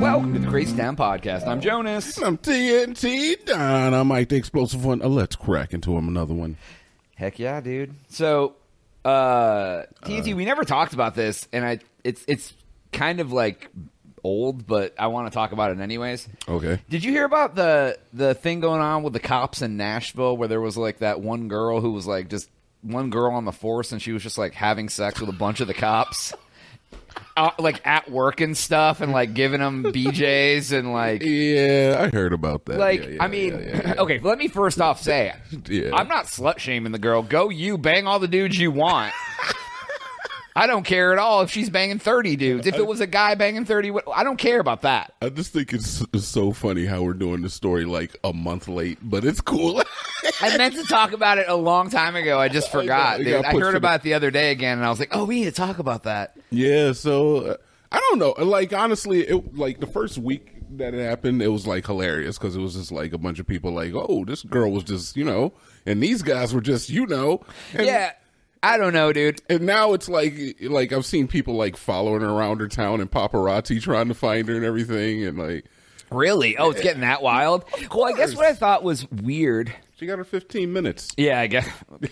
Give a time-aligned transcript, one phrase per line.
[0.00, 1.46] Welcome to the Crazy Town Podcast.
[1.46, 2.20] I'm Jonas.
[2.22, 3.94] I'm TNT Don.
[3.94, 5.00] I'm Mike the Explosive One.
[5.00, 6.58] Uh, let's crack into him another one.
[7.14, 7.94] Heck yeah, dude.
[8.08, 8.56] So,
[9.02, 12.52] uh, TNT, we never talked about this, and I it's it's
[12.92, 13.70] kind of like
[14.24, 16.28] old, but I want to talk about it anyways.
[16.48, 16.80] Okay.
[16.88, 20.48] Did you hear about the the thing going on with the cops in Nashville, where
[20.48, 22.50] there was like that one girl who was like just
[22.82, 25.60] one girl on the force, and she was just like having sex with a bunch
[25.60, 26.32] of the cops.
[27.36, 32.08] Uh, like at work and stuff, and like giving them BJ's and like Yeah, I
[32.08, 32.78] heard about that.
[32.78, 35.32] Like, Yeah, yeah, I mean, yeah, okay, let me first off say,
[35.68, 35.94] Yeah.
[35.94, 37.22] I'm not slut shaming the girl.
[37.22, 39.12] Go you, bang all the dudes you want.
[40.58, 42.66] I don't care at all if she's banging 30 dudes.
[42.66, 45.14] If it was a guy banging 30, I don't care about that.
[45.22, 48.66] I just think it's, it's so funny how we're doing the story like a month
[48.66, 49.82] late, but it's cool.
[50.40, 52.40] I meant to talk about it a long time ago.
[52.40, 53.18] I just forgot.
[53.18, 53.28] dude.
[53.42, 55.36] gotta I heard about it the other day again, and I was like, oh, we
[55.36, 56.36] need to talk about that.
[56.50, 57.56] yeah, so uh,
[57.92, 58.34] I don't know.
[58.44, 62.56] Like honestly, it like the first week that it happened, it was like hilarious because
[62.56, 65.24] it was just like a bunch of people like, oh, this girl was just you
[65.24, 65.52] know,
[65.86, 67.42] and these guys were just you know,
[67.74, 68.12] and, Yeah,
[68.62, 69.40] I don't know, dude.
[69.48, 73.10] And now it's like like I've seen people like following her around her town and
[73.10, 75.64] paparazzi trying to find her and everything, and like
[76.10, 76.56] Really?
[76.56, 77.64] Oh, it's getting that wild?
[77.94, 81.08] Well, I guess what I thought was weird she got her 15 minutes.
[81.16, 81.68] Yeah, I guess.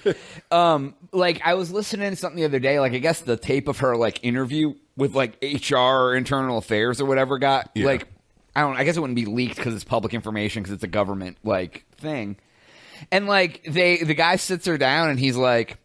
[0.50, 2.80] um, like I was listening to something the other day.
[2.80, 7.00] Like I guess the tape of her like interview with like HR or internal affairs
[7.00, 7.86] or whatever got Yeah.
[7.86, 8.08] like
[8.56, 8.76] I don't.
[8.76, 11.84] I guess it wouldn't be leaked because it's public information because it's a government like
[11.98, 12.38] thing.
[13.12, 15.78] And like they, the guy sits her down and he's like,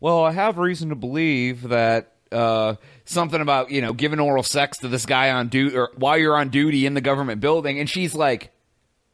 [0.00, 4.78] "Well, I have reason to believe that." Uh, something about you know giving oral sex
[4.78, 7.90] to this guy on duty or while you're on duty in the government building, and
[7.90, 8.52] she's like,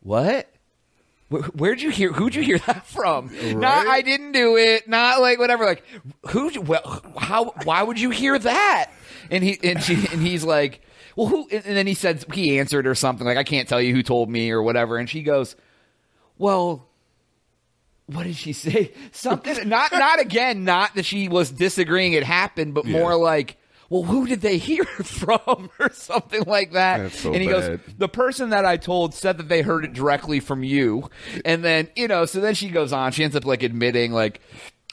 [0.01, 0.53] "What?
[1.29, 2.13] Where'd you hear?
[2.13, 3.31] Who'd you hear that from?
[3.59, 4.87] Not I didn't do it.
[4.87, 5.65] Not like whatever.
[5.65, 5.83] Like
[6.29, 6.61] who?
[6.61, 7.55] Well, how?
[7.65, 8.91] Why would you hear that?
[9.31, 10.83] And he and she and he's like,
[11.17, 11.49] well, who?
[11.51, 14.29] And then he said he answered or something like I can't tell you who told
[14.29, 14.99] me or whatever.
[14.99, 15.57] And she goes,
[16.39, 16.86] well,
[18.07, 18.93] what did she say?
[19.13, 19.69] Something.
[19.69, 20.65] not not again.
[20.65, 22.99] Not that she was disagreeing it happened, but Yeah.
[22.99, 23.57] more like.
[23.89, 27.13] Well, who did they hear from, or something like that?
[27.13, 27.85] So and he bad.
[27.87, 31.09] goes, the person that I told said that they heard it directly from you.
[31.45, 33.13] And then, you know, so then she goes on.
[33.13, 34.41] She ends up like admitting like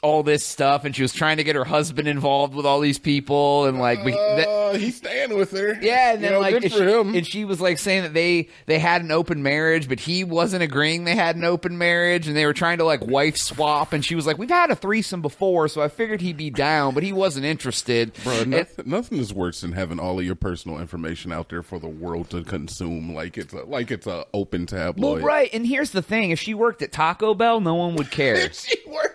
[0.04, 2.98] all this stuff and she was trying to get her husband involved with all these
[2.98, 5.78] people and like we that, Uh, he's staying with her.
[5.80, 6.82] yeah, and then You know, like and she,
[7.18, 10.62] and she was like saying that they they had an open marriage, but he wasn't
[10.62, 14.04] agreeing they had an open marriage, and they were trying to like wife swap, and
[14.04, 17.02] she was like, "We've had a threesome before, so I figured he'd be down, but
[17.02, 20.78] he wasn't interested." Bro, And- nothing, nothing is worse than having all of your personal
[20.78, 24.66] information out there for the world to consume, like it's a like it's a open
[24.66, 25.16] tabloid.
[25.22, 28.10] well, right, and here's the thing: if she worked at Taco Bell, no one would
[28.10, 28.52] care.
[28.52, 29.13] she worked at Taco Bell.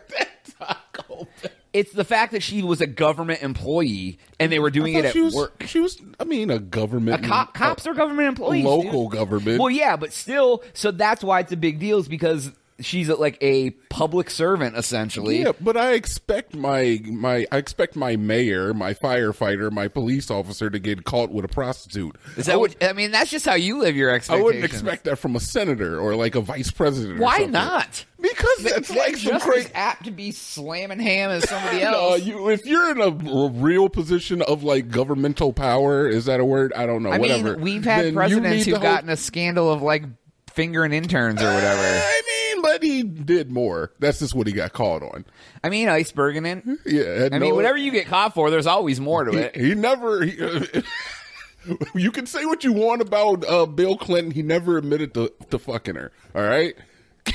[1.74, 5.14] It's the fact that she was a government employee and they were doing it at
[5.14, 5.64] she was, work.
[5.68, 7.24] She was, I mean, a government.
[7.24, 8.64] A cop, cops are government employees.
[8.66, 9.18] local dude.
[9.18, 9.60] government.
[9.60, 13.38] Well, yeah, but still, so that's why it's a big deal, is because she's like
[13.42, 15.42] a public servant essentially.
[15.42, 20.70] Yeah, but I expect my my I expect my mayor, my firefighter, my police officer
[20.70, 22.16] to get caught with a prostitute.
[22.38, 22.76] Is that what?
[22.84, 24.42] I mean, that's just how you live your expectations.
[24.42, 27.20] I wouldn't expect that from a senator or like a vice president.
[27.20, 28.06] Why not?
[28.22, 29.68] Because it's like some just crazy.
[29.68, 32.22] as apt to be slamming ham as somebody No, else.
[32.24, 36.74] you, if you're in a real position of like governmental power, is that a word?
[36.76, 37.12] I don't know.
[37.12, 37.54] I whatever.
[37.54, 40.04] mean, we've had presidents who've gotten a scandal of like
[40.52, 41.82] fingering interns or whatever.
[41.82, 42.39] I mean,
[42.80, 43.92] but he did more.
[44.00, 45.26] That's just what he got caught on.
[45.64, 46.64] I mean, iceberging it.
[46.86, 49.56] Yeah, I mean, whatever you get caught for, there's always more to it.
[49.56, 50.24] He, he never.
[50.24, 50.38] He,
[51.96, 54.32] you can say what you want about uh, Bill Clinton.
[54.32, 56.12] He never admitted to, to fucking her.
[56.36, 56.76] All right.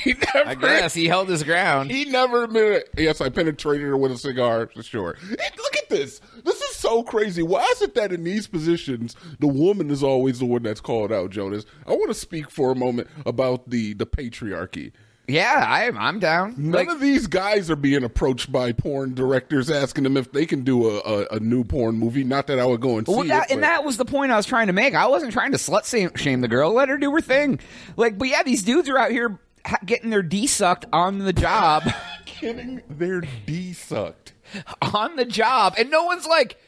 [0.02, 0.48] He never.
[0.48, 1.92] I guess he held his ground.
[1.92, 2.84] He never admitted.
[2.96, 5.16] Yes, I penetrated her with a cigar for sure.
[5.30, 6.20] Look at this.
[6.42, 7.42] This is so crazy.
[7.42, 11.12] Why is it that in these positions the woman is always the one that's called
[11.12, 11.64] out, Jonas?
[11.86, 14.90] I want to speak for a moment about the the patriarchy.
[15.26, 16.54] Yeah, I'm I'm down.
[16.58, 20.44] None Like, of these guys are being approached by porn directors asking them if they
[20.44, 22.24] can do a, a, a new porn movie.
[22.24, 23.54] Not that I would go and well, see that, it.
[23.54, 24.94] and that was the point I was trying to make.
[24.94, 25.86] I wasn't trying to slut
[26.18, 26.72] shame- the girl.
[26.74, 27.58] Let her do her thing.
[27.96, 29.38] Like, but yeah, these dudes are out here
[29.86, 31.84] getting their D sucked on the job,
[32.40, 34.34] Getting They're D sucked.
[34.82, 36.58] on the job, and no one's like,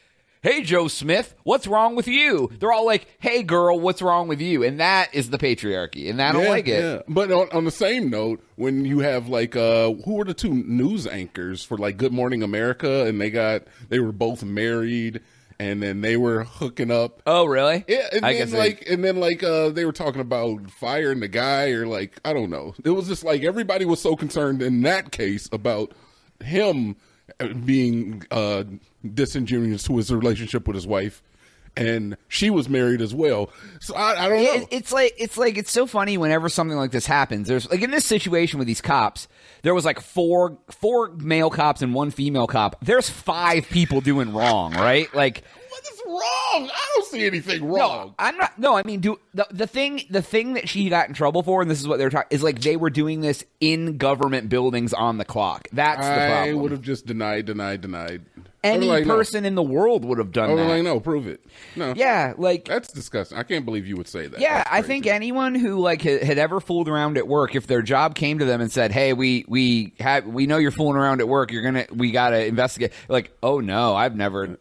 [0.41, 4.41] "Hey, Joe Smith, what's wrong with you?" They're all like, "Hey, girl, what's wrong with
[4.41, 6.81] you?" And that is the patriarchy, and I don't Yeah, like it.
[6.83, 7.01] yeah.
[7.07, 10.53] But on, on the same note, when you have like uh who were the two
[10.53, 15.21] news anchors for like Good Morning America and they got they were both married
[15.59, 17.19] and then they were hooking up.
[17.25, 17.83] Oh, really?
[17.87, 20.69] Yeah, and I then guess they- like, and then like, uh, they were talking about
[20.69, 22.75] firing the guy, or like, I don't know.
[22.85, 25.93] It was just like everybody was so concerned in that case about
[26.43, 26.95] him
[27.65, 28.63] being uh,
[29.13, 31.21] disingenuous to his relationship with his wife,
[31.75, 33.51] and she was married as well.
[33.79, 34.53] So I, I don't know.
[34.53, 37.47] It- it's like it's like it's so funny whenever something like this happens.
[37.47, 39.27] There's like in this situation with these cops,
[39.61, 42.77] there was like four four male cops and one female cop.
[42.81, 45.13] There's five people doing wrong, right?
[45.13, 45.43] Like
[46.07, 46.69] wrong?
[46.73, 48.15] I don't see anything no, wrong.
[48.17, 48.57] I'm not.
[48.57, 51.61] No, I mean, do the the thing the thing that she got in trouble for,
[51.61, 54.93] and this is what they're talking is like they were doing this in government buildings
[54.93, 55.67] on the clock.
[55.71, 56.61] That's the I problem.
[56.61, 58.23] would have just denied, denied, denied.
[58.63, 59.15] Any I like, no.
[59.15, 60.73] person in the world would have done oh, I was that.
[60.73, 61.45] like, no, prove it.
[61.75, 63.37] No, Yeah, like that's disgusting.
[63.37, 64.39] I can't believe you would say that.
[64.39, 67.81] Yeah, I think anyone who like had, had ever fooled around at work, if their
[67.83, 71.21] job came to them and said, "Hey, we we have we know you're fooling around
[71.21, 71.51] at work.
[71.51, 74.57] You're gonna we gotta investigate." Like, oh no, I've never.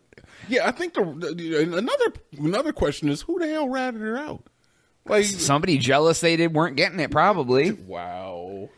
[0.48, 4.44] Yeah, I think the, the another another question is who the hell ratted her out?
[5.08, 7.72] Like, Somebody jealous they did weren't getting it probably.
[7.72, 8.68] wow.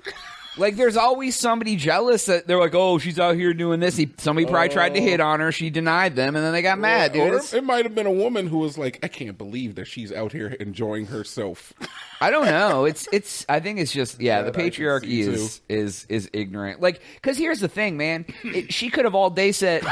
[0.59, 4.11] Like, there's always somebody jealous that they're like, "Oh, she's out here doing this." He,
[4.19, 5.27] somebody probably tried to hit oh.
[5.27, 5.53] on her.
[5.53, 7.13] She denied them, and then they got mad.
[7.13, 9.85] Dude, or it might have been a woman who was like, I can't believe that
[9.85, 11.73] she's out here enjoying herself.
[12.21, 12.85] I don't know.
[12.85, 13.47] It's it's.
[13.49, 14.43] I think it's just yeah.
[14.43, 16.81] The patriarchy is is is ignorant.
[16.81, 18.27] Like, because here's the thing, man.
[18.43, 19.85] It, she could have all day said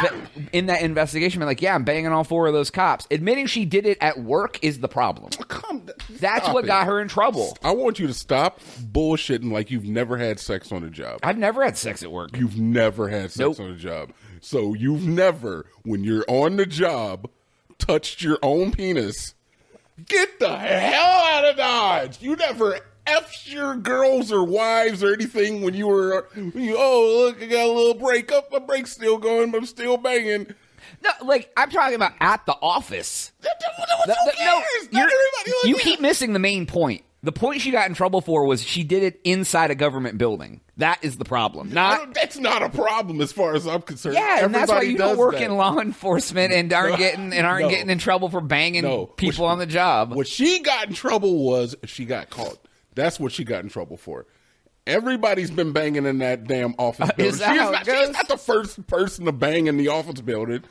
[0.52, 3.06] in that investigation, been like, yeah, I'm banging all four of those cops.
[3.10, 5.30] Admitting she did it at work is the problem.
[5.40, 6.66] Oh, come, That's what it.
[6.66, 7.56] got her in trouble.
[7.62, 11.20] I want you to stop bullshitting like you've never had sex on a job.
[11.22, 12.36] I've never had sex at work.
[12.36, 13.60] You've never had sex Nope.
[13.60, 14.12] on a job.
[14.40, 17.30] So you've never, when you're on the job,
[17.78, 19.34] touched your own penis.
[20.04, 22.20] Get the hell out of Dodge.
[22.20, 27.24] You never F'd your girls or wives or anything when you were, when you, oh,
[27.26, 28.50] look, I got a little break up.
[28.50, 30.48] My break's still going, but I'm still banging.
[31.02, 33.32] No, like I'm talking about at the office.
[33.40, 34.38] Who The- the- cares?
[34.38, 35.82] no, Not you're- everybody like you that.
[35.82, 37.04] keep missing the main point.
[37.26, 40.60] The point she got in trouble for was she did it inside a government building.
[40.76, 41.72] That is the problem.
[41.72, 44.14] Not that's not a problem as far as I'm concerned.
[44.14, 45.42] Yeah, and that's why Everybody you don't does work that.
[45.42, 46.96] in law enforcement and aren't No.
[46.98, 47.68] getting and aren't No.
[47.70, 49.06] getting in trouble for banging No.
[49.06, 50.14] people What- on the job.
[50.14, 52.58] What she got in trouble was she got caught.
[52.94, 54.26] That's what she got in trouble for.
[54.86, 57.26] Everybody's been banging in that damn office building.
[57.26, 59.88] is that She how it not, she's not the first person to bang in the
[59.88, 60.62] office building.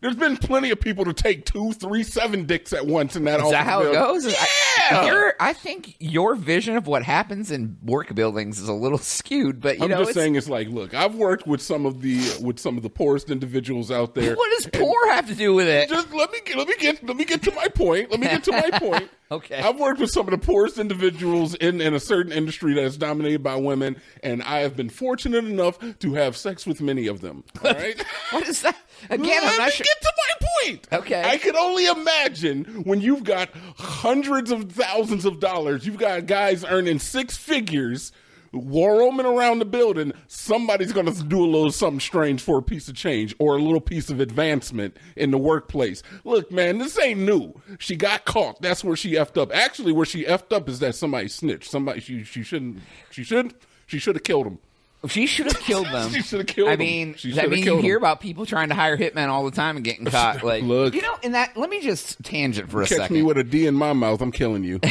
[0.00, 3.40] There's been plenty of people to take two, three, seven dicks at once in that
[3.40, 4.00] is that how it building.
[4.00, 4.26] goes?
[4.34, 4.46] I-
[4.90, 5.06] Yeah.
[5.06, 9.60] Your, I think your vision of what happens in work buildings is a little skewed,
[9.60, 12.02] but you I'm know, just it's- saying it's like, look, I've worked with some of
[12.02, 14.36] the with some of the poorest individuals out there.
[14.36, 15.88] what does poor have to do with it?
[15.88, 18.10] just let me get, let me get let me get to my point.
[18.12, 19.10] Let me get to my point.
[19.28, 19.58] Okay.
[19.58, 22.96] I've worked with some of the poorest individuals in, in a certain industry that is
[22.96, 27.22] dominated by women, and I have been fortunate enough to have sex with many of
[27.22, 27.42] them.
[27.64, 28.00] All right.
[28.30, 28.76] What is that?
[29.10, 29.84] Again, Let I'm not sure.
[29.86, 30.88] Get to my point.
[30.92, 31.22] Okay.
[31.24, 36.64] I can only imagine when you've got hundreds of thousands of dollars, you've got guys
[36.64, 38.12] earning six figures,
[38.52, 40.12] roaming around the building.
[40.28, 43.62] Somebody's going to do a little something strange for a piece of change or a
[43.62, 46.02] little piece of advancement in the workplace.
[46.24, 47.54] Look, man, this ain't new.
[47.78, 48.60] She got caught.
[48.62, 49.54] That's where she effed up.
[49.54, 51.70] Actually, where she effed up is that somebody snitched.
[51.70, 52.80] Somebody she she shouldn't.
[53.10, 53.54] She should.
[53.86, 54.58] She should have killed him.
[55.08, 56.10] She should have killed them.
[56.10, 58.74] She should have killed I mean, She I mean, you hear about people trying to
[58.74, 60.42] hire hitmen all the time and getting caught.
[60.42, 60.94] Like, Look.
[60.94, 61.56] you know, in that.
[61.56, 63.14] Let me just tangent for a Catch second.
[63.14, 64.80] me with a D in my mouth, I'm killing you.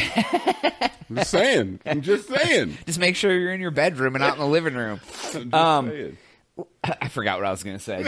[1.08, 1.80] I'm just saying.
[1.86, 2.78] I'm just saying.
[2.86, 5.00] just make sure you're in your bedroom and not in the living room.
[5.54, 6.18] Um, saying.
[6.84, 8.04] I forgot what I was going to say.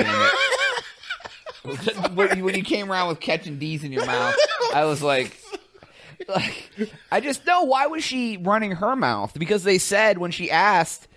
[2.13, 4.36] When, you, when you came around with catching D's in your mouth,
[4.74, 5.36] I was like,
[6.30, 6.72] like,
[7.12, 9.38] I just know why was she running her mouth?
[9.38, 11.08] Because they said when she asked,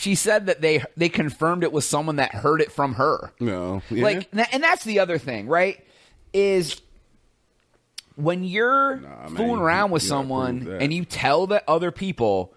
[0.00, 3.32] she said that they they confirmed it was someone that heard it from her.
[3.40, 3.82] No.
[3.90, 4.02] Yeah.
[4.04, 5.84] Like, and that's the other thing, right?
[6.32, 6.80] Is
[8.16, 11.90] when you're Nah, man, fooling you- around with you someone and you tell the other
[11.90, 12.52] people,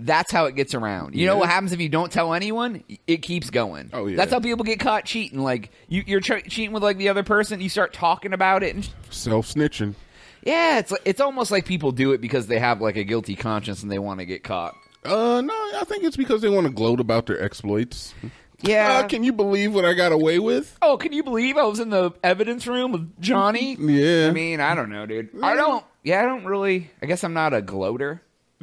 [0.00, 1.14] that's how it gets around.
[1.14, 2.82] You know what happens if you don't tell anyone?
[3.06, 3.90] It keeps going.
[3.92, 4.16] Oh, yeah.
[4.16, 5.38] That's how people get caught cheating.
[5.38, 7.60] Like you, you're ch- cheating with like the other person.
[7.60, 9.94] You start talking about it, and Self snitching.
[10.42, 13.36] yeah, it's like, it's almost like people do it because they have like a guilty
[13.36, 14.74] conscience and they want to get caught.
[15.04, 18.14] Uh, no, I think it's because they want to gloat about their exploits.
[18.60, 18.98] Yeah.
[18.98, 20.76] Uh, can you believe what I got away with?
[20.80, 23.76] Oh, can you believe I was in the evidence room with Johnny?
[23.78, 24.28] Yeah.
[24.28, 25.30] I mean, I don't know, dude.
[25.42, 25.84] I don't.
[26.04, 26.90] Yeah, I don't really.
[27.02, 28.22] I guess I'm not a gloater.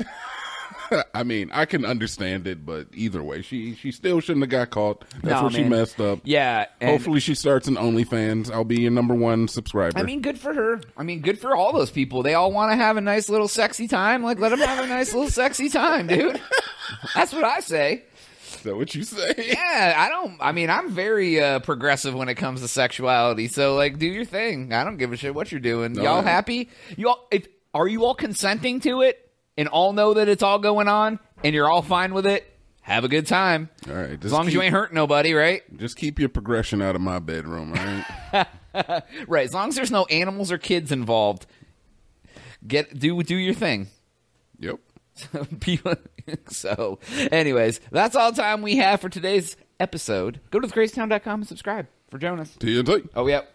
[1.13, 4.69] I mean, I can understand it, but either way, she she still shouldn't have got
[4.69, 5.05] caught.
[5.21, 6.19] That's No, where she messed up.
[6.23, 6.65] Yeah.
[6.81, 8.51] and- Hopefully, she starts an OnlyFans.
[8.51, 9.97] I'll be your number one subscriber.
[9.97, 10.81] I mean, good for her.
[10.97, 12.23] I mean, good for all those people.
[12.23, 14.23] They all want to have a nice little sexy time.
[14.23, 16.41] Like, let them have a nice little sexy time, dude.
[17.15, 18.03] That's what I say.
[18.55, 19.33] Is that what you say?
[19.37, 20.37] Yeah, I don't.
[20.41, 23.47] I mean, I'm very uh, progressive when it comes to sexuality.
[23.47, 24.73] So, like, do your thing.
[24.73, 25.93] I don't give a shit what you're doing.
[25.93, 26.69] No, y'all I- happy?
[26.97, 27.27] You all?
[27.31, 29.28] If are you all consenting to it
[29.59, 32.45] and all know that it's all going on and you're all fine with it?
[32.81, 33.69] Have a good time.
[33.87, 35.61] All right, As long as you ain't hurting nobody, right?
[35.77, 38.47] Just keep your progression out of my bedroom, all right?
[39.27, 39.45] Right.
[39.45, 41.47] As long as there's no animals or kids involved,
[42.65, 43.87] get do do your thing.
[44.59, 44.79] yep.
[46.49, 46.99] So,
[47.31, 50.39] anyways, that's all the time we have for today's episode.
[50.51, 52.55] Go to thecrazytown.com and subscribe for Jonas.
[52.59, 53.09] TNT.
[53.15, 53.51] Oh, yep.